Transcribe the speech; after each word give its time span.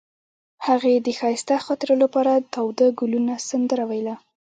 هغې 0.67 0.93
د 1.05 1.07
ښایسته 1.19 1.55
خاطرو 1.65 1.95
لپاره 2.03 2.31
د 2.37 2.45
تاوده 2.55 2.87
ګلونه 2.99 3.33
سندره 3.49 3.83
ویله. 3.89 4.15